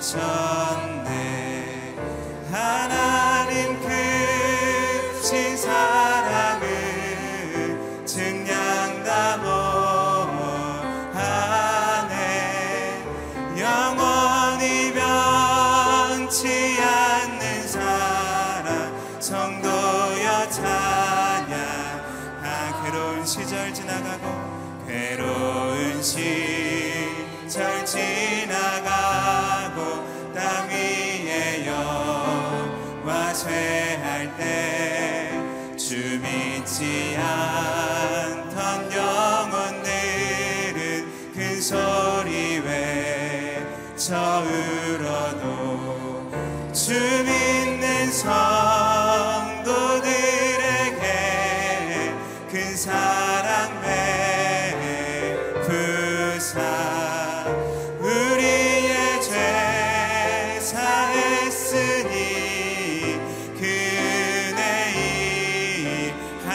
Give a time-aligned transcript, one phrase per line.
[0.00, 0.87] 찬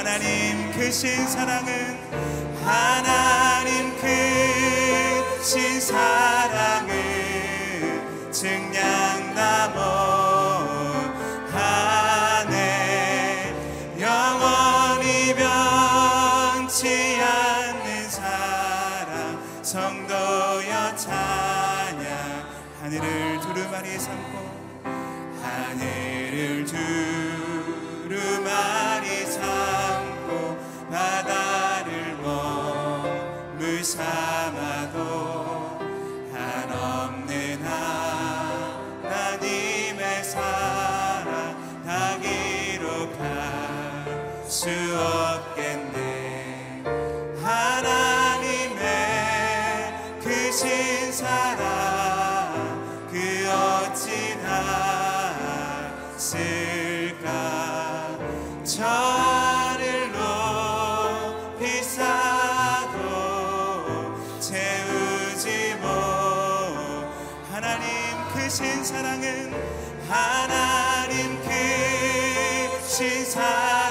[0.04, 1.98] 하나님 크신 사랑은
[2.66, 3.96] 하나님
[5.40, 6.73] 크신 사랑.
[68.54, 69.52] 크신 사랑은
[70.08, 71.50] 하나님께
[72.86, 73.83] 시사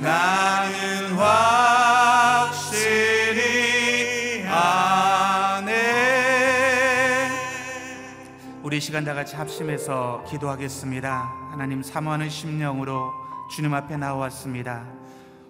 [0.00, 2.62] 나는 확실히
[4.48, 5.72] 아네.
[8.62, 11.32] 우리 시간 다 같이 합심해서 기도하겠습니다.
[11.50, 13.12] 하나님 사모하는 심령으로
[13.54, 14.86] 주님 앞에 나왔습니다.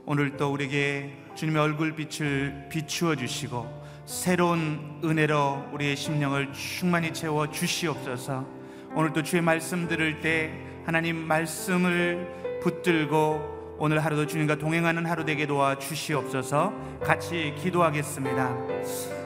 [0.04, 8.44] 오늘도 우리에게 주님의 얼굴빛을 비추어 주시고 새로운 은혜로 우리의 심령을 충만히 채워 주시옵소서.
[8.96, 15.78] 오늘도 주의 말씀 들을 때 하나님 말씀을 붙들고 오늘 하루도 주님과 동행하는 하루 되게 도와
[15.78, 16.72] 주시옵소서.
[17.02, 18.56] 같이 기도하겠습니다.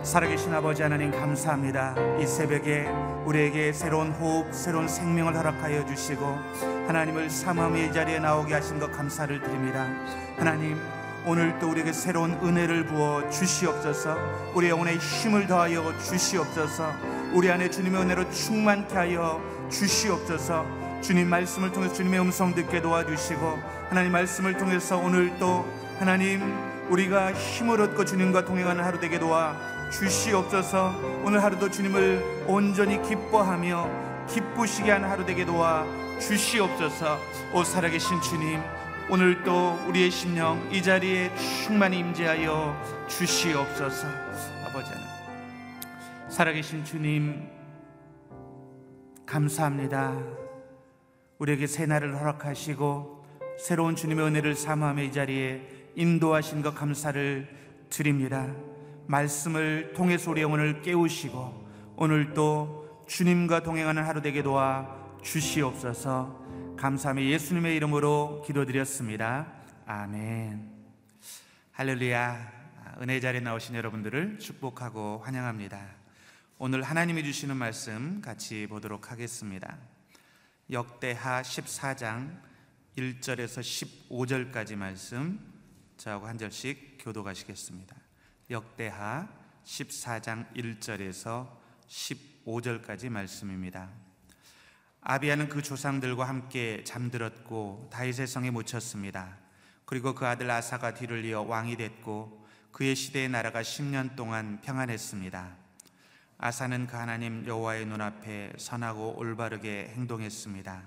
[0.03, 1.95] 살아계신 아버지 하나님 감사합니다.
[2.21, 2.87] 이 새벽에
[3.25, 6.25] 우리에게 새로운 호흡, 새로운 생명을 허락하여 주시고
[6.87, 9.87] 하나님을 사모함의 자리에 나오게 하신 것 감사를 드립니다.
[10.39, 10.79] 하나님
[11.27, 14.17] 오늘 또 우리에게 새로운 은혜를 부어 주시옵소서.
[14.55, 16.93] 우리 영혼에 힘을 더하여 주시옵소서.
[17.33, 20.86] 우리 안에 주님의 은혜로 충만케 하여 주시옵소서.
[21.07, 23.59] 주님 말씀을 통해서 주님의 음성 듣게 도와주시고
[23.91, 25.65] 하나님 말씀을 통해서 오늘 또
[26.01, 26.43] 하나님
[26.89, 29.57] 우리가 힘을 얻고 주님과 동행하는 하루 되게 도와
[29.93, 31.23] 주시옵소서.
[31.25, 35.87] 오늘 하루도 주님을 온전히 기뻐하며 기쁘시게 하는 하루 되게 도와
[36.19, 37.21] 주시옵소서.
[37.55, 38.61] 오 살아계신 주님
[39.09, 44.09] 오늘 또 우리의 심령 이 자리에 충만히 임재하여 주시옵소서.
[44.67, 45.09] 아버지 하나님
[46.29, 47.49] 살아계신 주님
[49.25, 50.46] 감사합니다.
[51.39, 53.25] 우리에게 새 날을 허락하시고
[53.59, 57.49] 새로운 주님의 은혜를 사모하며 이 자리에 인도하신 것 감사를
[57.91, 58.55] 드립니다.
[59.07, 61.67] 말씀을 통해서 우리 영혼을 깨우시고
[61.97, 66.45] 오늘 또 주님과 동행하는 하루 되게 도와 주시옵소서.
[66.77, 69.47] 감사하며 예수님의 이름으로 기도드렸습니다.
[69.87, 70.71] 아멘.
[71.73, 72.57] 할렐루야.
[73.01, 75.81] 은혜 자리에 나오신 여러분들을 축복하고 환영합니다.
[76.59, 79.77] 오늘 하나님이 주시는 말씀 같이 보도록 하겠습니다.
[80.69, 82.43] 역대하 14장
[82.99, 85.39] 1절에서 15절까지 말씀
[85.97, 87.95] 저하고 한 절씩 교도가시겠습니다.
[88.51, 89.29] 역대하
[89.65, 91.49] 14장 1절에서
[91.87, 93.91] 15절까지 말씀입니다.
[95.03, 99.39] 아비아는 그 조상들과 함께 잠들었고 다윗의 성에 묻혔습니다.
[99.85, 105.66] 그리고 그 아들 아사가 뒤를 이어 왕이 됐고 그의 시대의 나라가 10년 동안 평안했습니다.
[106.39, 110.83] 아사는 그 하나님 여호와의 눈앞에 선하고 올바르게 행동했습니다.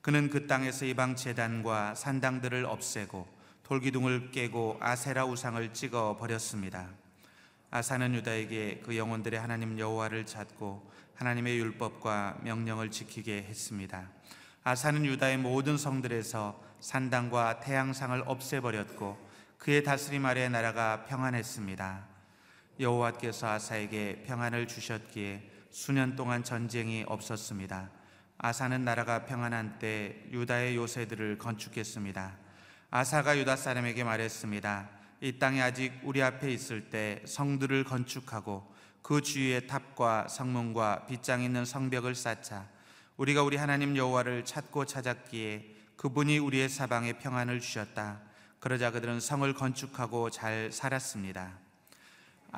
[0.00, 3.26] 그는 그 땅에서 이방 제단과 산당들을 없애고
[3.64, 6.88] 돌기둥을 깨고 아세라 우상을 찍어 버렸습니다.
[7.72, 14.08] 아사는 유다에게 그 영혼들의 하나님 여호와를 찾고 하나님의 율법과 명령을 지키게 했습니다.
[14.62, 19.18] 아사는 유다의 모든 성들에서 산당과 태양상을 없애버렸고
[19.58, 22.15] 그의 다스림 아래 나라가 평안했습니다.
[22.78, 27.90] 여호와께서 아사에게 평안을 주셨기에 수년 동안 전쟁이 없었습니다.
[28.38, 32.36] 아사는 나라가 평안한 때 유다의 요새들을 건축했습니다.
[32.90, 34.90] 아사가 유다 사람에게 말했습니다.
[35.22, 41.64] 이 땅이 아직 우리 앞에 있을 때 성들을 건축하고 그 주위에 탑과 성문과 빗장 있는
[41.64, 42.68] 성벽을 쌓자.
[43.16, 48.20] 우리가 우리 하나님 여호와를 찾고 찾았기에 그분이 우리의 사방에 평안을 주셨다.
[48.60, 51.65] 그러자 그들은 성을 건축하고 잘 살았습니다.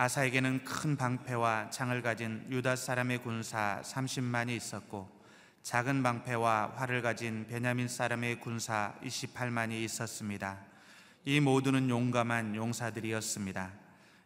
[0.00, 5.10] 아사에게는 큰 방패와 창을 가진 유다 사람의 군사 30만이 있었고
[5.64, 10.60] 작은 방패와 활을 가진 베냐민 사람의 군사 28만이 있었습니다.
[11.24, 13.72] 이 모두는 용감한 용사들이었습니다.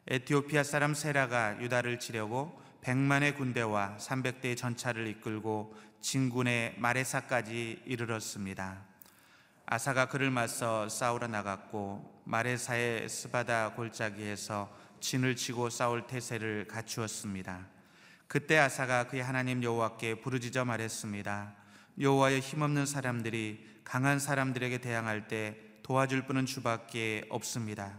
[0.08, 8.82] 에티오피아 사람 세라가 유다를 치려고 100만의 군대와 300대의 전차를 이끌고 진군의 마레사까지 이르렀습니다.
[9.64, 17.66] 아사가 그를 맞서 싸우러 나갔고 마레사의 스바다 골짜기에서 진을 치고 싸울 태세를 갖추었습니다.
[18.28, 21.54] 그때 아사가 그의 하나님 여호와께 부르짖어 말했습니다.
[22.00, 27.92] 여호와의 힘없는 사람들이 강한 사람들에게 대항할 때 도와줄 분은 주밖에 없습니다.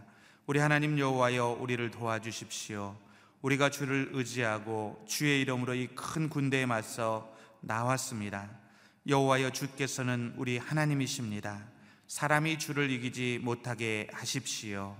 [0.46, 2.96] 우리 하나님 여호와여 우리를 도와주십시오.
[3.42, 8.50] 우리가 주를 의지하고 주의 이름으로 이 큰 군대에 맞서 나왔습니다.
[9.06, 11.62] 여호와여 주께서는 우리 하나님이십니다.
[12.08, 14.96] 사람이 주를 이기지 못하게 하십시오.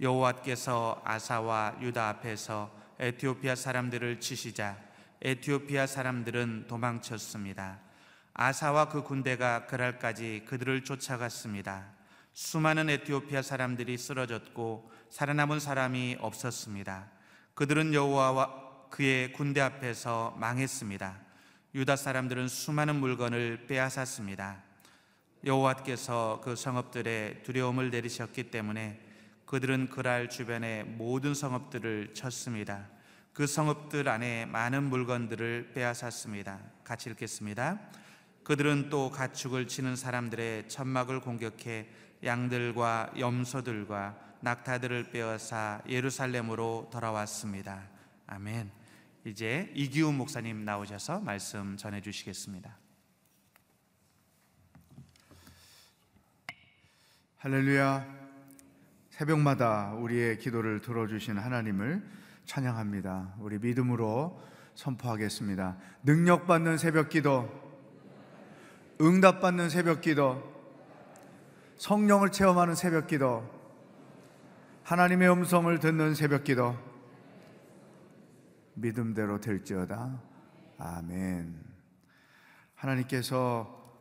[0.00, 4.76] 여호와께서 아사와 유다 앞에서 에티오피아 사람들을 치시자
[5.20, 7.80] 에티오피아 사람들은 도망쳤습니다.
[8.34, 11.86] 아사와 그 군대가 그랄까지 그들을 쫓아갔습니다.
[12.32, 17.10] 수많은 에티오피아 사람들이 쓰러졌고 살아남은 사람이 없었습니다.
[17.54, 21.18] 그들은 여호와와 그의 군대 앞에서 망했습니다.
[21.74, 24.62] 유다 사람들은 수많은 물건을 빼앗았습니다.
[25.44, 29.07] 여호와께서 그 성읍들에 두려움을 내리셨기 때문에
[29.48, 32.86] 그들은 그랄 주변의 모든 성읍들을 쳤습니다.
[33.32, 36.60] 그 성읍들 안에 많은 물건들을 빼앗았습니다.
[36.84, 37.80] 같이 읽겠습니다.
[38.44, 41.88] 그들은 또 가축을 치는 사람들의 천막을 공격해
[42.22, 47.88] 양들과 염소들과 낙타들을 빼앗아 예루살렘으로 돌아왔습니다.
[48.26, 48.70] 아멘.
[49.24, 52.76] 이제 이기훈 목사님 나오셔서 말씀 전해 주시겠습니다.
[57.38, 58.17] 할렐루야.
[59.18, 62.04] 새벽마다 우리의 기도를 들어주신 하나님을
[62.44, 63.34] 찬양합니다.
[63.40, 64.40] 우리 믿음으로
[64.76, 65.76] 선포하겠습니다.
[66.04, 67.50] 능력받는 새벽 기도,
[69.00, 70.40] 응답받는 새벽 기도,
[71.78, 73.42] 성령을 체험하는 새벽 기도,
[74.84, 76.76] 하나님의 음성을 듣는 새벽 기도,
[78.74, 80.22] 믿음대로 될지어다.
[80.78, 81.56] 아멘.
[82.76, 83.98] 하나님께서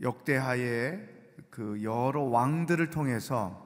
[0.00, 0.98] 역대하에
[1.48, 3.65] 그 여러 왕들을 통해서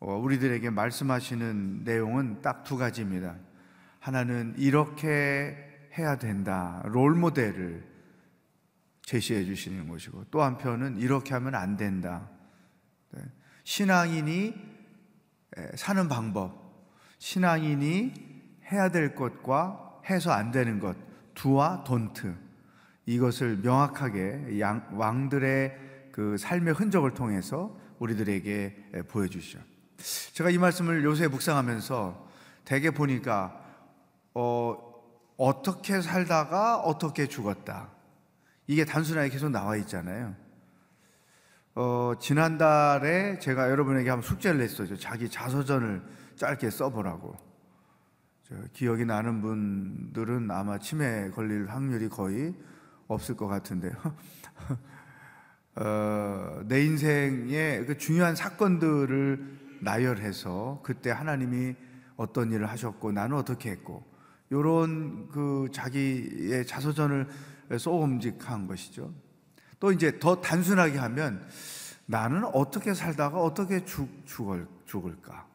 [0.00, 3.36] 우리들에게 말씀하시는 내용은 딱 두 가지입니다.
[4.00, 5.56] 하나는 이렇게
[5.96, 6.82] 해야 된다.
[6.84, 7.84] 롤 모델을
[9.02, 12.28] 제시해 주시는 것이고 또 한편은 이렇게 하면 안 된다.
[13.12, 13.22] 네.
[13.64, 14.54] 신앙인이
[15.74, 18.12] 사는 방법, 신앙인이
[18.70, 20.96] 해야 될 것과 해서 안 되는 것,
[21.34, 22.34] 두와 돈트
[23.06, 24.60] 이것을 명확하게
[24.92, 29.58] 왕들의 그 삶의 흔적을 통해서 우리들에게 보여주시죠.
[30.32, 32.28] 제가 이 말씀을 요새 묵상하면서
[32.64, 33.60] 대개 보니까
[34.34, 34.76] 어,
[35.36, 37.90] 어떻게 살다가 어떻게 죽었다.
[38.66, 40.34] 이게 단순하게 계속 나와 있잖아요.
[41.74, 44.96] 어, 지난달에 제가 여러분에게 한번 숙제를 냈어요.
[44.96, 46.02] 자기 자서전을
[46.36, 47.36] 짧게 써보라고.
[48.72, 52.54] 기억이 나는 분들은 아마 치매 걸릴 확률이 거의
[53.06, 53.90] 없을 것 같은데.
[55.76, 61.74] 어, 내 인생의 그 중요한 사건들을 나열해서 그때 하나님이
[62.16, 64.04] 어떤 일을 하셨고 나는 어떻게 했고
[64.50, 67.28] 요런 그 자기의 자서전을
[67.78, 69.12] 쏘음직한 것이죠.
[69.78, 71.46] 또 이제 더 단순하게 하면
[72.06, 75.46] 나는 어떻게 살다가 어떻게 죽, 죽을, 죽을까?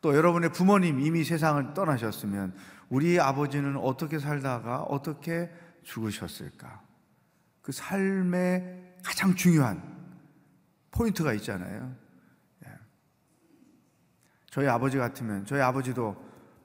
[0.00, 2.54] 또 여러분의 부모님 이미 세상을 떠나셨으면
[2.88, 5.50] 우리 아버지는 어떻게 살다가 어떻게
[5.82, 6.82] 죽으셨을까?
[7.62, 9.82] 그 삶의 가장 중요한
[10.90, 11.94] 포인트가 있잖아요.
[14.54, 16.14] 저희 아버지 같으면 저희 아버지도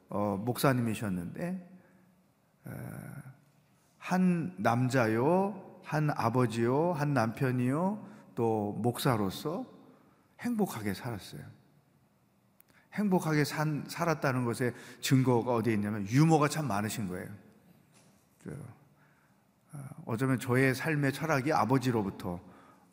[0.09, 1.69] 어, 목사님이셨는데
[2.67, 2.71] 에,
[3.97, 9.65] 한 남자요, 한 아버지요, 한 남편이요, 또 목사로서
[10.39, 11.41] 행복하게 살았어요.
[12.93, 17.27] 행복하게 산, 살았다는 것에 증거가 어디에 있냐면 유머가 참 많으신 거예요.
[19.73, 22.39] 어, 어쩌면 저의 삶의 철학이 아버지로부터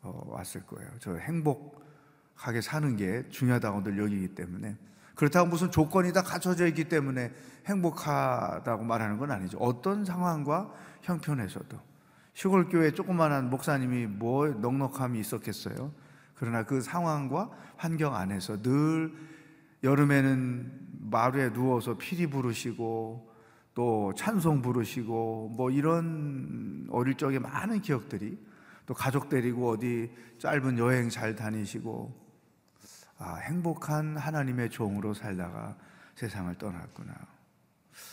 [0.01, 0.89] 어, 왔을 거예요.
[0.97, 1.86] 저 행복
[2.37, 4.77] 하게 사는 게 중요하다고 늘 여기기 때문에
[5.15, 7.33] 그렇다고 무슨 조건이 다 갖춰져 있기 때문에
[7.65, 9.57] 행복하다고 말하는 건 아니죠.
[9.57, 11.77] 어떤 상황과 형편에서도
[12.33, 15.91] 시골 교회 조그만한 목사님이 뭐 넉넉함이 있었겠어요.
[16.35, 19.11] 그러나 그 상황과 환경 안에서 늘
[19.83, 20.71] 여름에는
[21.09, 23.27] 마루에 누워서 피리 부르시고
[23.73, 28.37] 또 찬송 부르시고 뭐 이런 어릴 적에 많은 기억들이
[28.85, 32.26] 또 가족 데리고 어디 짧은 여행 잘 다니시고
[33.19, 35.75] 아, 행복한 하나님의 종으로 살다가
[36.15, 37.13] 세상을 떠났구나.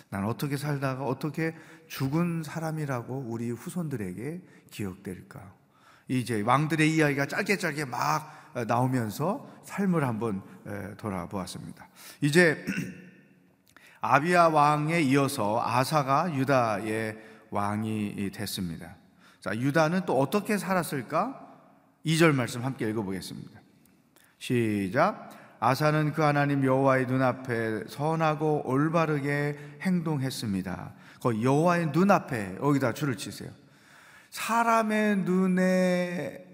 [0.08, 1.54] 난 어떻게 살다가 어떻게
[1.88, 5.52] 죽은 사람이라고 우리 후손들에게 기억될까?
[6.08, 10.42] 이제 왕들의 이야기가 짧게 짧게 막 나오면서 삶을 한번
[10.96, 11.88] 돌아보았습니다.
[12.20, 12.64] 이제
[14.00, 17.18] 아비아 왕에 이어서 아사가 유다의
[17.50, 18.96] 왕이 됐습니다.
[19.40, 21.40] 자, 유다는 또 어떻게 살았을까?
[22.04, 23.53] 2절 말씀 함께 읽어보겠습니다.
[24.38, 25.30] 시작.
[25.60, 30.94] 아사는 그 하나님 여호와의 눈앞에 선하고 올바르게 행동했습니다.
[31.22, 33.50] 그 여호와의 눈앞에 여기다 줄을 치세요.
[34.30, 36.44] 사람의 눈에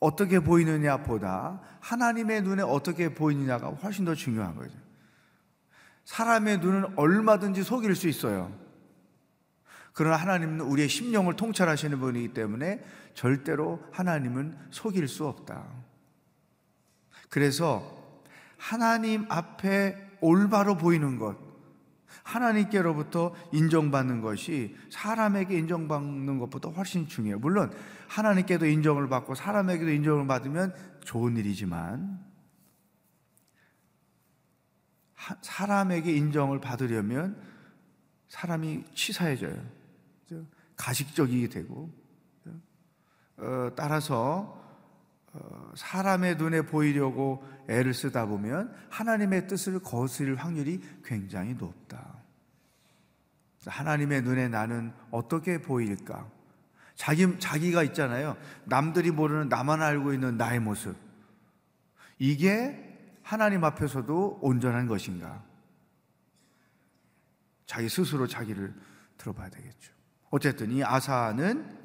[0.00, 4.76] 어떻게 보이느냐보다 하나님의 눈에 어떻게 보이느냐가 훨씬 더 중요한 거죠.
[6.04, 8.52] 사람의 눈은 얼마든지 속일 수 있어요.
[9.94, 15.83] 그러나 하나님은 우리의 심령을 통찰하시는 분이기 때문에 절대로 하나님은 속일 수 없다.
[17.28, 18.04] 그래서
[18.56, 21.36] 하나님 앞에 올바로 보이는 것,
[22.22, 27.38] 하나님께로부터 인정받는 것이 사람에게 인정받는 것보다 훨씬 중요해요.
[27.38, 27.72] 물론
[28.08, 32.24] 하나님께도 인정을 받고 사람에게도 인정을 받으면 좋은 일이지만
[35.42, 37.40] 사람에게 인정을 받으려면
[38.28, 39.56] 사람이 치사해져요.
[40.76, 41.90] 가식적이 되고
[43.36, 44.63] 어, 따라서 어,
[45.74, 52.22] 사람의 눈에 보이려고 애를 쓰다 보면 하나님의 뜻을 거스릴 확률이 굉장히 높다.
[53.66, 56.28] 하나님의 눈에 나는 어떻게 보일까?
[56.94, 58.36] 자기, 자기가 있잖아요.
[58.64, 60.96] 남들이 모르는 나만 알고 있는 나의 모습.
[62.18, 62.80] 이게
[63.22, 65.42] 하나님 앞에서도 온전한 것인가?
[67.66, 68.74] 자기 스스로 자기를
[69.16, 69.92] 들어봐야 되겠죠.
[70.30, 71.83] 어쨌든 이 아사는 어,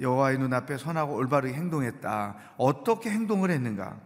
[0.00, 2.36] 여호와의 눈앞에 선하고 올바르게 행동했다.
[2.56, 3.98] 어떻게 행동을 했는가?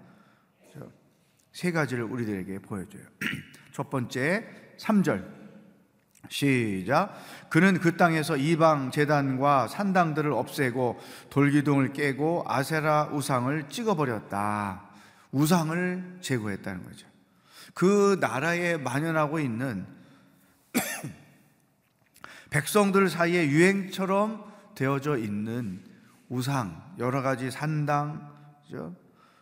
[1.53, 3.03] 세 가지를 우리들에게 보여줘요.
[3.73, 4.47] 첫 번째,
[4.79, 5.41] 3절.
[6.29, 7.15] 시작.
[7.49, 14.91] 그는 그 땅에서 이방 재단과 산당들을 없애고 돌기둥을 깨고 아세라 우상을 찍어버렸다.
[15.33, 17.07] 우상을 제거했다는 거죠.
[17.75, 19.87] 그 나라에 만연하고 있는
[22.51, 24.50] 백성들 사이에 유행처럼
[24.81, 25.79] 되어져 있는
[26.31, 28.33] 우상, 여러 가지 산당,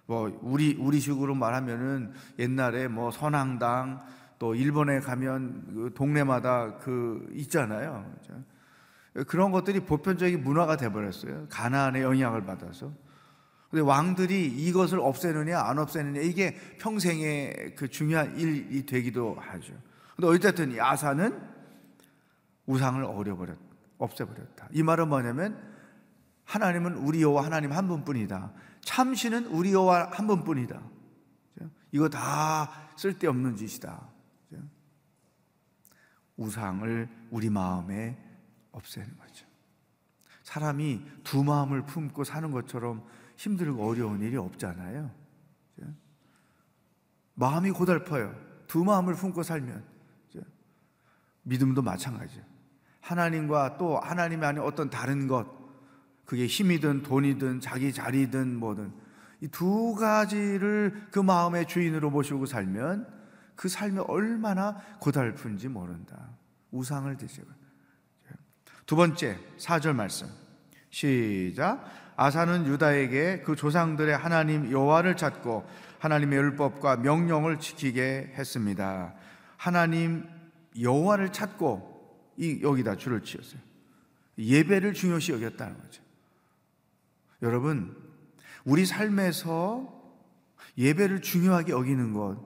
[0.06, 4.00] 뭐 우리 우리식으로 말하면은 옛날에 뭐 선앙당
[4.40, 8.12] 또 일본에 가면 그 동네마다 그 있잖아요.
[9.28, 11.46] 그런 것들이 보편적인 문화가 돼 버렸어요.
[11.50, 12.92] 가나안의 영향을 받아서.
[13.70, 19.72] 근데 왕들이 이것을 없애느냐 안 없애느냐 이게 평생의 그 중요한 일이 되기도 하죠.
[20.16, 21.40] 근데 어쨌든 이 아사는
[22.66, 23.56] 우상을 어려버렸,
[23.98, 24.68] 없애버렸다.
[24.72, 25.60] 이 말은 뭐냐면
[26.44, 28.52] 하나님은 우리 여호와 하나님 한 분뿐이다.
[28.80, 30.80] 참신은 우리 여호와 한 분뿐이다.
[31.92, 34.08] 이거 다 쓸데없는 짓이다.
[36.36, 38.16] 우상을 우리 마음에
[38.70, 39.46] 없애는 거죠.
[40.44, 43.04] 사람이 두 마음을 품고 사는 것처럼
[43.36, 45.10] 힘들고 어려운 일이 없잖아요.
[47.34, 48.34] 마음이 고달퍼요.
[48.66, 49.84] 두 마음을 품고 살면
[51.42, 52.42] 믿음도 마찬가지죠.
[53.08, 55.46] 하나님과 또 하나님이 아닌 어떤 다른 것,
[56.24, 58.92] 그게 힘이든 돈이든 자기 자리든 뭐든
[59.40, 63.06] 이 두 가지를 그 마음의 주인으로 모시고 살면
[63.54, 66.30] 그 삶이 얼마나 고달픈지 모른다.
[66.70, 67.46] 우상을 드시고.
[68.86, 70.28] 두 번째, 4절 말씀.
[70.90, 71.84] 시작.
[72.16, 75.68] 아사는 유다에게 그 조상들의 하나님 여호와를 찾고
[75.98, 79.14] 하나님의 율법과 명령을 지키게 했습니다.
[79.56, 80.28] 하나님
[80.80, 81.97] 여호와를 찾고
[82.38, 83.60] 이 여기다 줄을 치었어요.
[84.38, 86.02] 예배를 중요시 여겼다는 거죠.
[87.42, 87.96] 여러분,
[88.64, 89.96] 우리 삶에서
[90.78, 92.38] 예배를 중요하게 여기는 것,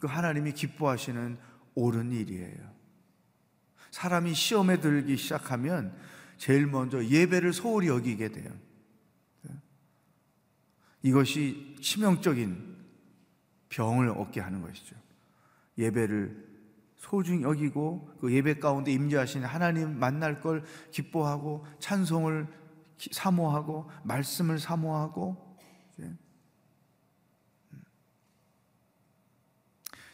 [0.00, 1.38] 그 하나님이 기뻐하시는
[1.74, 2.78] 옳은 일이에요.
[3.92, 5.96] 사람이 시험에 들기 시작하면
[6.36, 8.52] 제일 먼저 예배를 소홀히 여기게 돼요.
[11.02, 12.76] 이것이 치명적인
[13.68, 14.96] 병을 얻게 하는 것이죠.
[15.78, 16.47] 예배를
[16.98, 22.46] 소중히 여기고 그 예배 가운데 임재하신 하나님 만날 걸 기뻐하고 찬송을
[23.12, 25.56] 사모하고 말씀을 사모하고
[26.00, 26.18] 음.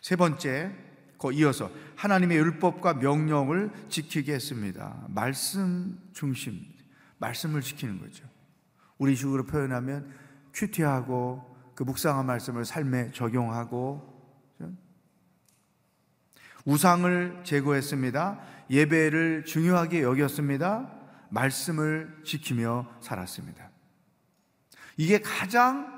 [0.03, 0.73] 세 번째
[1.18, 5.07] 그 이어서 하나님의 율법과 명령을 지키게 했습니다.
[5.09, 6.61] 말씀 중심
[7.16, 8.29] 말씀을 지키는 거죠.
[8.99, 10.12] 우리 식으로 표현하면
[10.53, 14.13] 큐티하고 그 묵상한 말씀을 삶에 적용하고
[16.64, 18.40] 우상을 제거했습니다.
[18.70, 20.90] 예배를 중요하게 여겼습니다.
[21.31, 23.70] 말씀을 지키며 살았습니다.
[24.96, 25.92] 이게 가장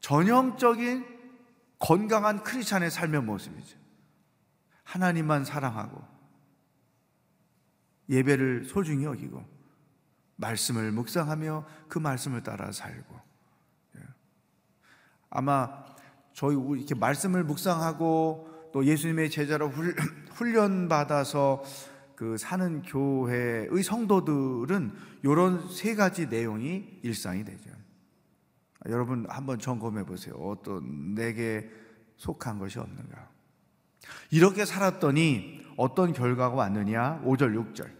[0.00, 1.06] 전형적인
[1.78, 3.78] 건강한 크리스찬의 삶의 모습이죠.
[4.84, 6.02] 하나님만 사랑하고
[8.08, 9.44] 예배를 소중히 여기고
[10.36, 13.20] 말씀을 묵상하며 그 말씀을 따라 살고
[13.96, 14.00] 예.
[15.30, 15.84] 아마
[16.32, 19.68] 저희 이렇게 말씀을 묵상하고 또 예수님의 제자로
[20.32, 21.62] 훈련 받아서
[22.16, 27.70] 그 사는 교회의 성도들은 이런 세 가지 내용이 일상이 되죠.
[28.88, 30.34] 여러분 한번 점검해 보세요.
[30.34, 31.70] 어떤 내게
[32.16, 33.28] 속한 것이 없는가?
[34.30, 37.22] 이렇게 살았더니 어떤 결과가 왔느냐?
[37.24, 37.90] 5절, 6절.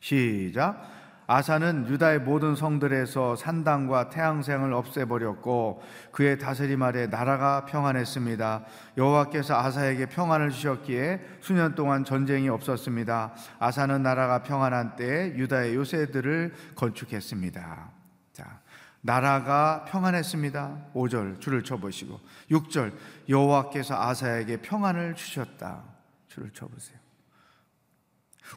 [0.00, 1.01] 시작.
[1.32, 8.66] 아사는 유다의 모든 성들에서 산당과 태양생을 없애버렸고 그의 다스림 아래 나라가 평안했습니다.
[8.98, 13.32] 여호와께서 아사에게 평안을 주셨기에 수년 동안 전쟁이 없었습니다.
[13.58, 17.90] 아사는 나라가 평안한 때에 유다의 요새들을 건축했습니다.
[18.34, 18.60] 자,
[19.00, 20.88] 나라가 평안했습니다.
[20.94, 22.92] 5절 줄을 쳐 보시고 6절
[23.30, 25.82] 여호와께서 아사에게 평안을 주셨다.
[26.28, 26.98] 줄을 쳐 보세요.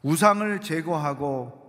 [0.04, 1.65] 우상을 제거하고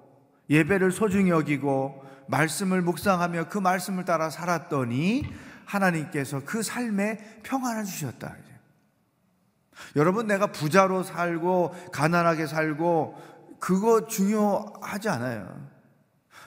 [0.48, 5.24] 예배를 소중히 여기고 말씀을 묵상하며 그 말씀을 따라 살았더니
[5.64, 8.36] 하나님께서 그 삶에 평안을 주셨다.
[9.94, 13.20] 여러분 내가 부자로 살고 가난하게 살고
[13.60, 15.68] 그거 중요하지 않아요.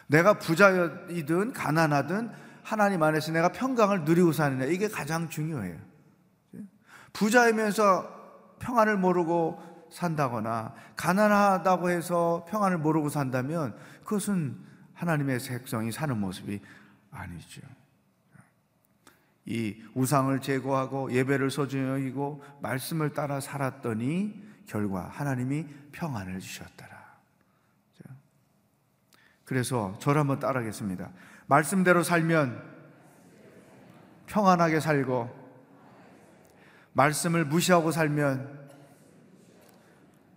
[0.07, 2.31] 내가 부자이든 가난하든
[2.63, 5.77] 하나님 안에서 내가 평강을 누리고 사느냐 이게 가장 중요해요.
[7.13, 8.17] 부자이면서
[8.59, 14.57] 평안을 모르고 산다거나 가난하다고 해서 평안을 모르고 산다면 그것은
[14.93, 16.61] 하나님의 색성이 사는 모습이
[17.11, 17.61] 아니죠.
[19.45, 26.99] 이 우상을 제거하고 예배를 소중히 여기고 말씀을 따라 살았더니 결과 하나님이 평안을 주셨더라.
[29.43, 31.09] 그래서 저를 한번 따라하겠습니다.
[31.47, 32.61] 말씀대로 살면
[34.27, 35.39] 평안하게 살고
[36.93, 38.58] 말씀을 무시하고 살면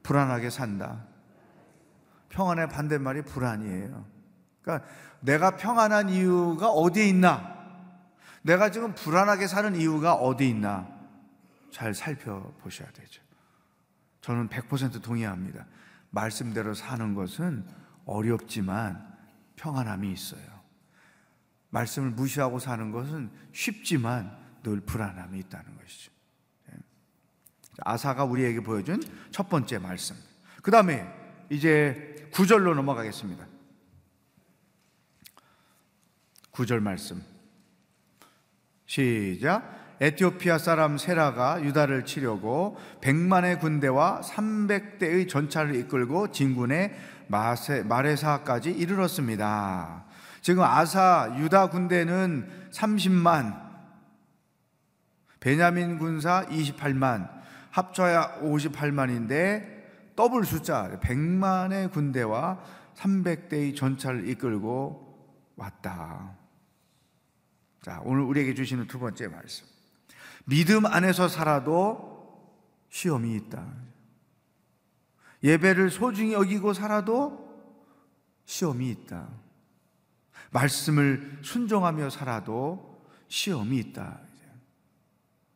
[0.03, 1.05] 불안하게 산다.
[2.29, 4.05] 평안의 반대말이 불안이에요.
[4.63, 4.89] 그러니까
[5.21, 7.53] 내가 평안한 이유가 어디에 있나?
[8.43, 10.89] 내가 지금 불안하게 사는 이유가 어디 있나?
[11.71, 13.23] 잘 살펴보셔야 되죠.
[14.21, 15.67] 저는 100% 동의합니다.
[16.11, 17.67] 말씀대로 사는 것은
[18.05, 19.13] 어렵지만
[19.57, 20.53] 평안함이 있어요.
[21.71, 26.13] 말씀을 무시하고 사는 것은 쉽지만 늘 불안함이 있다는 것이죠.
[27.73, 27.81] 예.
[27.81, 30.17] 아사가 우리에게 보여준 첫 번째 말씀.
[30.63, 31.07] 그 다음에
[31.51, 33.47] 이제 구절로 넘어가겠습니다.
[36.51, 37.23] 구절 말씀.
[38.87, 39.81] 시작.
[40.01, 46.93] 에티오피아 사람 세라가 유다를 치려고 100만의 군대와 300대의 전차를 이끌고 진군의
[47.29, 50.05] 마레사까지 이르렀습니다.
[50.41, 53.63] 지금 아사 유다 군대는 30만,
[55.39, 57.42] 베냐민 군사 28만,
[57.73, 62.63] 합쳐야 58만인데 더블 숫자 100만의 군대와
[62.95, 66.37] 300대의 전차를 이끌고 왔다.
[67.81, 69.67] 자, 오늘 우리에게 주시는 두 번째 말씀.
[70.45, 73.67] 믿음 안에서 살아도 시험이 있다.
[75.43, 77.51] 예배를 소중히 여기고 살아도
[78.45, 79.29] 시험이 있다.
[80.51, 84.21] 말씀을 순종하며 살아도 시험이 있다.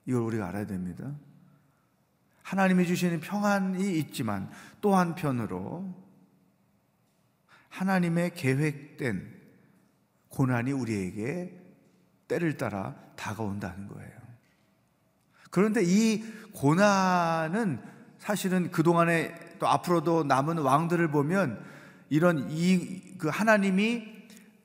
[0.07, 1.13] 이걸 우리가 알아야 됩니다.
[2.47, 4.49] 하나님이 주시는 평안이 있지만
[4.81, 5.93] 또 한편으로
[7.69, 9.35] 하나님의 계획된
[10.29, 11.61] 고난이 우리에게
[12.29, 14.13] 때를 따라 다가온다는 거예요.
[15.51, 17.81] 그런데 이 고난은
[18.19, 21.65] 사실은 그동안에 또 앞으로도 남은 왕들을 보면
[22.11, 24.15] 이런 이 그 하나님이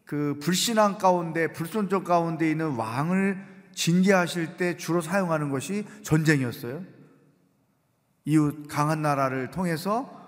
[0.05, 3.37] 그 불신앙 가운데 불순종 가운데 있는 왕을
[3.73, 6.83] 징계하실 때 주로 사용하는 것이 전쟁이었어요.
[8.25, 10.19] 이웃 강한 나라를 통해서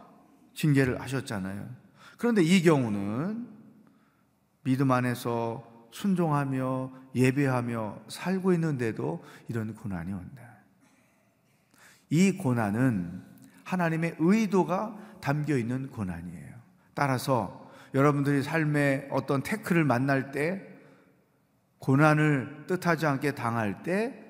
[0.53, 1.67] 징계를 하셨잖아요.
[2.17, 3.47] 그런데 이 경우는
[4.63, 10.41] 믿음 안에서 순종하며 예배하며 살고 있는데도 이런 고난이 온다.
[12.09, 13.23] 이 고난은
[13.63, 16.53] 하나님의 의도가 담겨 있는 고난이에요.
[16.93, 20.67] 따라서 여러분들이 삶의 어떤 태클을 만날 때
[21.79, 24.22] 고난을 뜻하지 않게 당할 때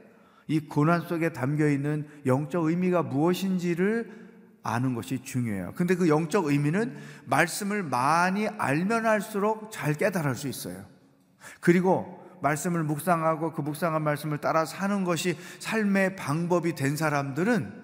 [0.47, 4.23] 이 고난 속에 담겨 있는 영적 의미가 무엇인지를
[4.63, 5.73] 아는 것이 중요해요.
[5.75, 10.85] 근데 그 영적 의미는 말씀을 많이 알면 할수록 잘 깨달을 수 있어요.
[11.59, 17.83] 그리고 말씀을 묵상하고 그 묵상한 말씀을 따라 사는 것이 삶의 방법이 된 사람들은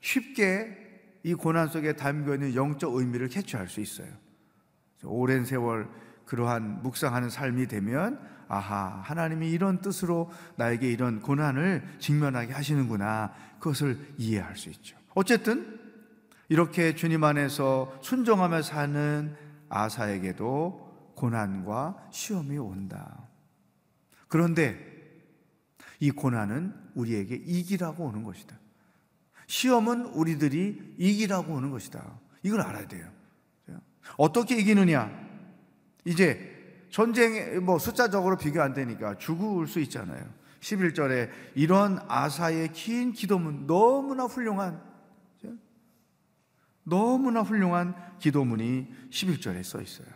[0.00, 0.76] 쉽게
[1.22, 4.08] 이 고난 속에 담겨 있는 영적 의미를 캐치할 수 있어요.
[5.04, 5.88] 오랜 세월
[6.26, 14.56] 그러한 묵상하는 삶이 되면 아하 하나님이 이런 뜻으로 나에게 이런 고난을 직면하게 하시는구나 그것을 이해할
[14.56, 14.96] 수 있죠.
[15.14, 15.78] 어쨌든
[16.48, 19.36] 이렇게 주님 안에서 순종하며 사는
[19.68, 23.28] 아사에게도 고난과 시험이 온다.
[24.28, 24.78] 그런데
[26.00, 28.56] 이 고난은 우리에게 이기라고 오는 것이다.
[29.46, 32.18] 시험은 우리들이 이기라고 오는 것이다.
[32.42, 33.10] 이걸 알아야 돼요.
[34.16, 35.10] 어떻게 이기느냐?
[36.04, 36.57] 이제
[36.90, 40.24] 전쟁 뭐 숫자적으로 비교 안 되니까 죽을 수 있잖아요.
[40.60, 44.88] 11절에 이런 아사의 긴 기도문 너무나 훌륭한
[46.88, 50.08] 너무나 훌륭한 기도문이 11절에 써 있어요.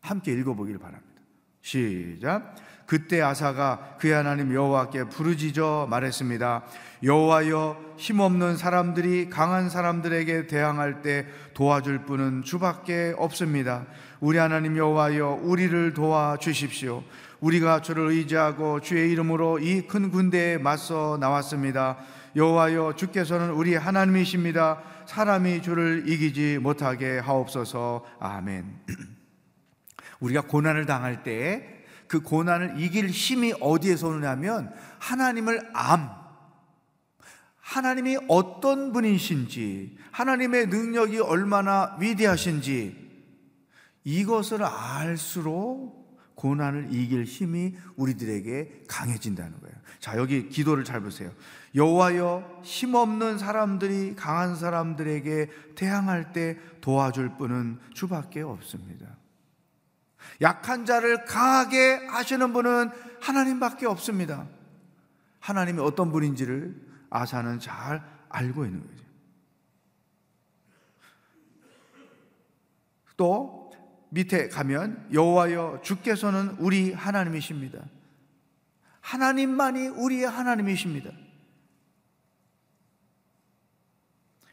[0.00, 1.20] 함께 읽어보기를 바랍니다.
[1.60, 2.56] 시작.
[2.92, 6.62] 그때 아사가 그의 하나님 여호와께 부르짖어 말했습니다.
[7.02, 13.86] 여호와여 힘없는 사람들이 강한 사람들에게 대항할 때 도와줄 분은 주밖에 없습니다.
[14.20, 17.02] 우리 하나님 여호와여 우리를 도와 주십시오.
[17.40, 21.96] 우리가 주를 의지하고 주의 이름으로 이 큰 군대에 맞서 나왔습니다.
[22.36, 24.82] 여호와여 주께서는 우리 하나님이십니다.
[25.06, 28.04] 사람이 주를 이기지 못하게 하옵소서.
[28.20, 28.66] 아멘.
[30.20, 31.71] 우리가 고난을 당할 때
[32.12, 36.10] 그 고난을 이길 힘이 어디에서 오느냐면 하나님을 암,
[37.58, 42.94] 하나님이 어떤 분이신지, 하나님의 능력이 얼마나 위대하신지
[44.04, 49.74] 이것을 알수록 고난을 이길 힘이 우리들에게 강해진다는 거예요.
[49.98, 51.32] 자, 여기 기도를 잘 보세요.
[51.74, 59.21] 여호와여 힘없는 사람들이 강한 사람들에게 대항할 때 도와줄 분은 주밖에 없습니다.
[60.40, 64.46] 약한 자를 강하게 하시는 분은 하나님밖에 없습니다.
[65.40, 66.74] 하나님이 어떤 분인지를
[67.10, 69.02] 아사는 잘 알고 있는 거죠.
[73.16, 73.72] 또
[74.10, 77.82] 밑에 가면 여호와여 주께서는 우리 하나님이십니다.
[79.00, 81.10] 하나님만이 우리의 하나님이십니다.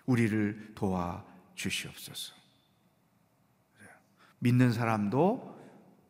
[0.06, 2.34] 우리를 도와 주시옵소서.
[4.40, 5.59] 믿는 사람도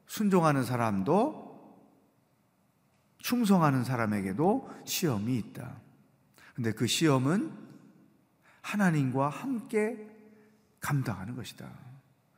[0.09, 1.47] 순종하는 사람도
[3.19, 5.77] 충성하는 사람에게도 시험이 있다.
[6.55, 7.53] 근데 그 시험은
[8.61, 9.97] 하나님과 함께
[10.81, 11.69] 감당하는 것이다.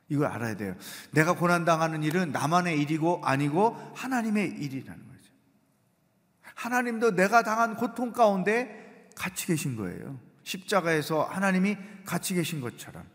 [0.09, 0.75] 이걸 알아야 돼요.
[1.11, 5.31] 내가 고난당하는 일은 나만의 일이고 아니고 하나님의 일이라는 거죠.
[6.53, 10.19] 하나님도 내가 당한 고통 가운데 같이 계신 거예요.
[10.43, 13.05] 십자가에서 하나님이 같이 계신 것처럼.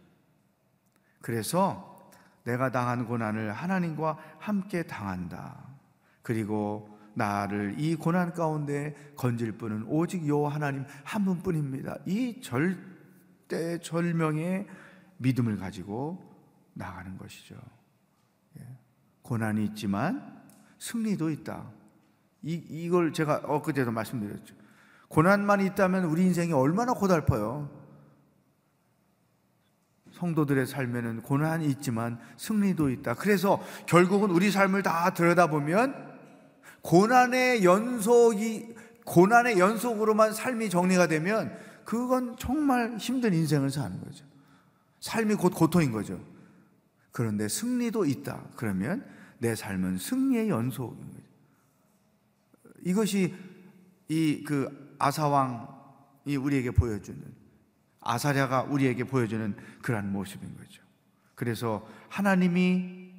[1.20, 1.95] 그래서
[2.46, 5.66] 내가 당한 고난을 하나님과 함께 당한다.
[6.22, 11.98] 그리고 나를 이 고난 가운데 건질 분은 오직 요 하나님 한 분뿐입니다.
[12.06, 14.66] 이 절대 절명의
[15.16, 16.22] 믿음을 가지고
[16.74, 17.56] 나가는 것이죠.
[18.60, 18.78] 예.
[19.22, 20.40] 고난이 있지만
[20.78, 21.68] 승리도 있다.
[22.42, 24.54] 이, 이걸 제가 엊그제도 말씀드렸죠.
[25.08, 27.85] 고난만 있다면 우리 인생이 얼마나 고달퍼요.
[30.18, 33.14] 성도들의 삶에는 고난이 있지만 승리도 있다.
[33.14, 36.16] 그래서 결국은 우리 삶을 다 들여다보면
[36.82, 38.74] 고난의 연속이,
[39.04, 44.24] 고난의 연속으로만 삶이 정리가 되면 그건 정말 힘든 인생을 사는 거죠.
[45.00, 46.20] 삶이 곧 고통인 거죠.
[47.12, 48.42] 그런데 승리도 있다.
[48.56, 49.04] 그러면
[49.38, 51.26] 내 삶은 승리의 연속인 거죠.
[52.84, 53.34] 이것이
[54.08, 57.20] 이 그 아사왕이 우리에게 보여주는
[58.06, 60.82] 아사랴가 우리에게 보여주는 그러한 모습인 거죠.
[61.34, 63.12] 그래서 하나님이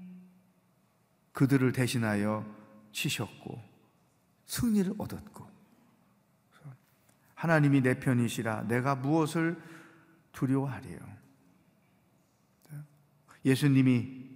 [1.33, 2.45] 그들을 대신하여
[2.91, 3.61] 치셨고
[4.45, 5.47] 승리를 얻었고
[7.35, 9.61] 하나님이 내 편이시라 내가 무엇을
[10.31, 10.97] 두려워하리요.
[13.45, 14.27] 예수님이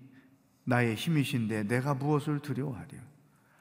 [0.63, 2.97] 나의 힘이신데 내가 무엇을 두려워하려?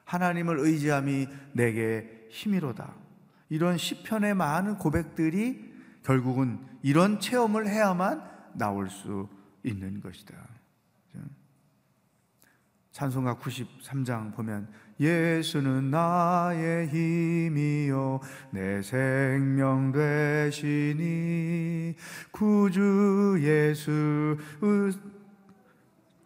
[0.04, 2.94] 하나님을 의지함이 내게 힘이로다.
[3.48, 5.69] 이런 시편의 많은 고백들이
[6.02, 8.22] 결국은 이런 체험을 해야만
[8.54, 9.28] 나올 수
[9.62, 10.34] 있는 것이다.
[12.92, 21.94] 찬송가 93장 보면 예수는 나의 힘이요 내 생명 되시니
[22.30, 24.36] 구주 예수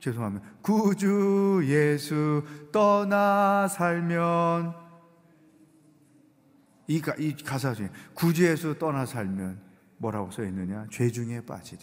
[0.00, 0.46] 죄송합니다.
[0.62, 4.74] 구주 예수 떠나 살면
[6.86, 9.63] 이, 가, 이 가사 중에 구주 예수 떠나 살면
[9.98, 10.86] 뭐라고 써 있느냐?
[10.90, 11.82] 죄 중에 빠지리.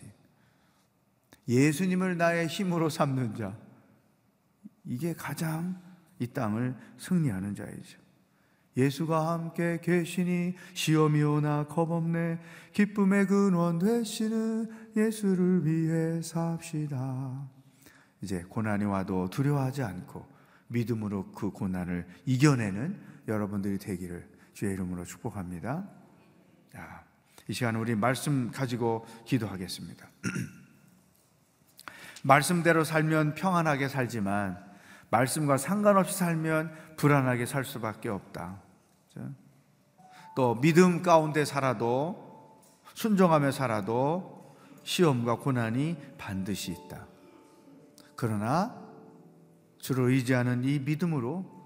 [1.47, 3.57] 예수님을 나의 힘으로 삼는 자.
[4.83, 5.79] 이게 가장
[6.19, 7.99] 이 땅을 승리하는 자이죠.
[8.77, 12.39] 예수가 함께 계시니 시험이 오나 겁없네
[12.73, 17.49] 기쁨의 근원 되시는 예수를 위해 삽시다.
[18.21, 20.25] 이제 고난이 와도 두려워하지 않고
[20.67, 25.89] 믿음으로 그 고난을 이겨내는 여러분들이 되기를 주의 이름으로 축복합니다.
[26.71, 27.03] 자,
[27.51, 30.07] 이 시간 우리 말씀 가지고 기도하겠습니다.
[32.23, 34.57] 말씀대로 살면 평안하게 살지만
[35.09, 38.61] 말씀과 상관없이 살면 불안하게 살 수밖에 없다.
[40.33, 42.61] 또 믿음 가운데 살아도
[42.93, 47.05] 순종하며 살아도 시험과 고난이 반드시 있다.
[48.15, 48.81] 그러나
[49.77, 51.60] 주를 의지하는 이 믿음으로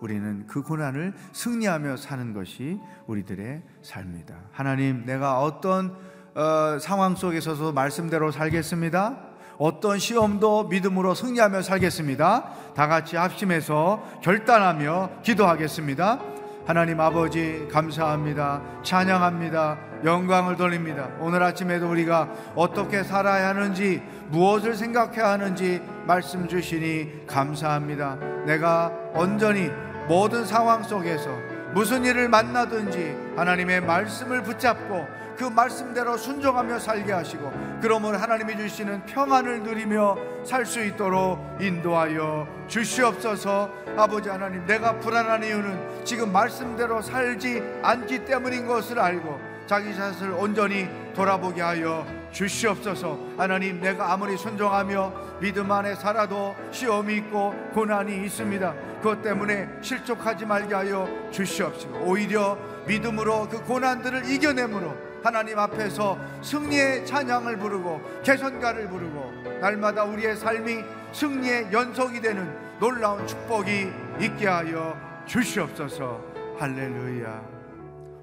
[0.00, 4.34] 우리는 그 고난을 승리하며 사는 것이 우리들의 삶이다.
[4.52, 5.96] 하나님, 내가 어떤
[6.34, 9.18] 어, 상황 속에서도 말씀대로 살겠습니다.
[9.58, 12.72] 어떤 시험도 믿음으로 승리하며 살겠습니다.
[12.74, 16.20] 다 같이 합심해서 결단하며 기도하겠습니다.
[16.66, 18.62] 하나님 아버지 감사합니다.
[18.82, 19.76] 찬양합니다.
[20.04, 21.10] 영광을 돌립니다.
[21.18, 28.16] 오늘 아침에도 우리가 어떻게 살아야 하는지 무엇을 생각해야 하는지 말씀 주시니 감사합니다.
[28.46, 29.68] 내가 온전히
[30.10, 31.38] 모든 상황 속에서
[31.72, 39.62] 무슨 일을 만나든지 하나님의 말씀을 붙잡고 그 말씀대로 순종하며 살게 하시고 그러면 하나님이 주시는 평안을
[39.62, 43.70] 누리며 살 수 있도록 인도하여 주시옵소서.
[43.96, 50.88] 아버지 하나님 내가 불안한 이유는 지금 말씀대로 살지 않기 때문인 것을 알고 자기 자신을 온전히
[51.14, 59.22] 돌아보게 하여 주시옵소서 하나님 내가 아무리 순종하며 믿음 안에 살아도 시험이 있고 고난이 있습니다 그것
[59.22, 68.00] 때문에 실족하지 말게 하여 주시옵시고 오히려 믿음으로 그 고난들을 이겨내므로 하나님 앞에서 승리의 찬양을 부르고
[68.22, 76.24] 개선가를 부르고 날마다 우리의 삶이 승리의 연속이 되는 놀라운 축복이 있게 하여 주시옵소서.
[76.58, 77.42] 할렐루야.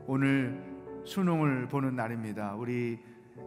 [0.08, 0.60] 오늘
[1.06, 2.56] 수능을 보는 날입니다.
[2.56, 3.00] 우리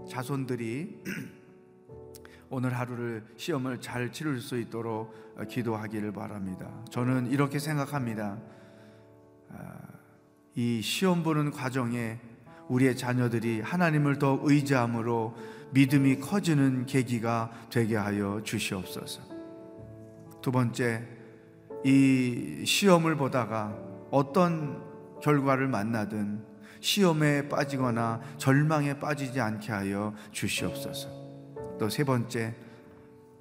[0.09, 1.03] 자손들이
[2.51, 5.15] 오늘 하루를 시험을 잘 치를 수 있도록
[5.49, 6.69] 기도하기를 바랍니다.
[6.91, 8.39] 저는 이렇게 생각합니다.
[9.51, 9.79] 아,
[10.55, 12.19] 이 시험 보는 과정에
[12.69, 15.37] 우리의 자녀들이 하나님을 더 의지함으로
[15.73, 19.23] 믿음이 커지는 계기가 되게 하여 주시옵소서.
[20.43, 21.07] 두 번째,
[21.85, 23.77] 이 시험을 보다가
[24.11, 24.83] 어떤
[25.23, 26.50] 결과를 만나든
[26.81, 31.09] 시험에 빠지거나 절망에 빠지지 않게 하여 주시옵소서.
[31.79, 32.55] 또 세 번째,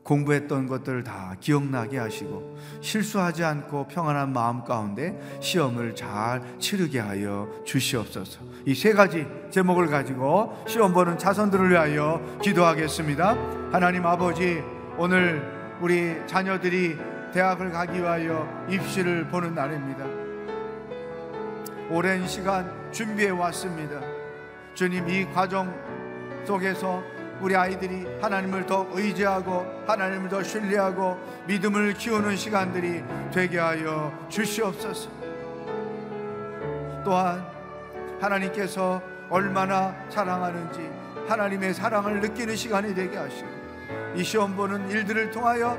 [0.04, 8.40] 공부했던 것들을 다 기억나게 하시고 실수하지 않고 평안한 마음 가운데 시험을 잘 치르게 하여 주시옵소서.
[8.66, 13.36] 이 세 가지 제목을 가지고 시험 보는 자손들을 위하여 기도하겠습니다.
[13.72, 14.64] 하나님 아버지,
[14.98, 16.98] 오늘 우리 자녀들이
[17.34, 20.06] 대학을 가기 위하여 입시를 보는 날입니다.
[21.92, 24.02] 오랜 시간 준비해 왔습니다.
[24.74, 25.74] 주님 이 과정
[26.46, 27.04] 속에서
[27.42, 35.10] 우리 아이들이 하나님을 더 의지하고 하나님을 더 신뢰하고 믿음을 키우는 시간들이 되게 하여 주시옵소서.
[37.04, 37.46] 또한
[38.20, 40.90] 하나님께서 얼마나 사랑하는지
[41.28, 43.48] 하나님의 사랑을 느끼는 시간이 되게 하시고
[44.16, 45.78] 이 시험 보는 일들을 통하여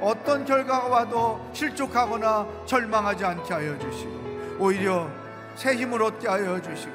[0.00, 5.08] 어떤 결과가 와도 실족하거나 절망하지 않게 하여 주시고 오히려
[5.54, 6.92] 새 힘을 얻게 하여 주시고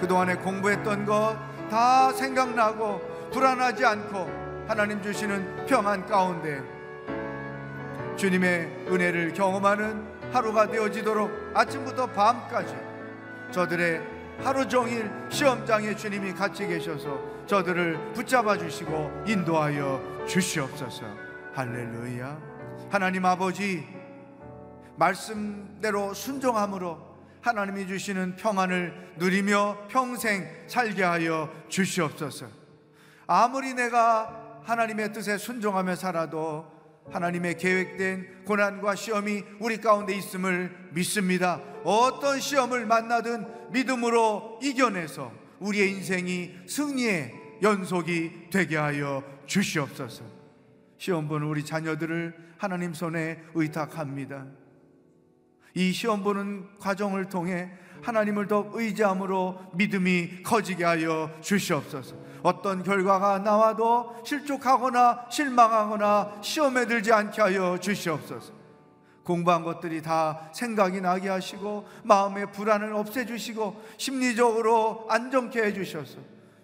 [0.00, 3.00] 그동안에 공부했던 것 다 생각나고
[3.32, 6.62] 불안하지 않고 하나님 주시는 평안 가운데
[8.16, 12.74] 주님의 은혜를 경험하는 하루가 되어지도록 아침부터 밤까지
[13.50, 14.02] 저들의
[14.42, 21.04] 하루 종일 시험장에 주님이 같이 계셔서 저들을 붙잡아 주시고 인도하여 주시옵소서.
[21.54, 22.38] 할렐루야.
[22.90, 23.86] 하나님 아버지
[24.96, 27.07] 말씀대로 순종함으로
[27.40, 32.46] 하나님이 주시는 평안을 누리며 평생 살게 하여 주시옵소서.
[33.26, 36.78] 아무리 내가 하나님의 뜻에 순종하며 살아도
[37.10, 41.60] 하나님의 계획된 고난과 시험이 우리 가운데 있음을 믿습니다.
[41.84, 50.24] 어떤 시험을 만나든 믿음으로 이겨내서 우리의 인생이 승리의 연속이 되게 하여 주시옵소서.
[50.98, 54.46] 시험 보는 우리 자녀들을 하나님 손에 의탁합니다.
[55.78, 57.70] 이 시험 보는 과정을 통해
[58.02, 62.16] 하나님을 더 의지함으로 믿음이 커지게 하여 주시옵소서.
[62.42, 68.52] 어떤 결과가 나와도 실족하거나 실망하거나 시험에 들지 않게 하여 주시옵소서.
[69.22, 76.18] 공부한 것들이 다 생각이 나게 하시고 마음의 불안을 없애주시고 심리적으로 안정케 해주셔서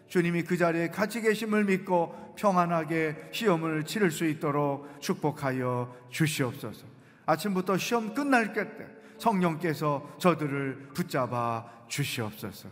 [0.08, 6.84] 주님이 그 자리에 같이 계심을 믿고 평안하게 시험을 치를 수 있도록 축복하여 주시옵소서.
[7.26, 8.93] 아침부터 시험 끝날 때
[9.24, 12.68] 성령께서 저들을 붙잡아 주시옵소서.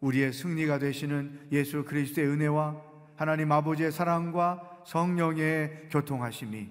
[0.00, 2.76] 우리의 승리가 되시는 예수 그리스도의 은혜와
[3.14, 6.68] 하나님 아버지의 사랑과 성령의 교통하심이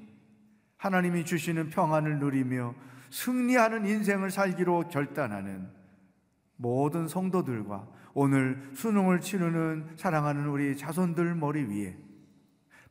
[0.78, 2.74] 하나님이 주시는 평안을 누리며
[3.10, 5.70] 승리하는 인생을 살기로 결단하는
[6.58, 11.96] 모든 성도들과 오늘 수능을 치르는 사랑하는 우리 자손들 머리 위에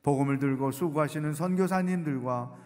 [0.03, 2.66] 복음을 들고 수고하시는 선교사님들과